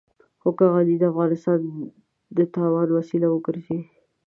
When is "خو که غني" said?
0.41-0.95